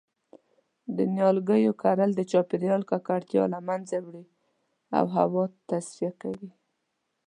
د 0.97 0.97
نیالګیو 1.13 1.73
کرل 1.81 2.11
د 2.15 2.21
چاپیریال 2.31 2.81
ککړتیا 2.89 3.43
له 3.53 3.59
منځه 3.67 3.97
وړی 4.01 4.25
او 4.97 5.05
هوا 5.15 5.43
تصفیه 5.69 6.11
کوی 6.21 6.49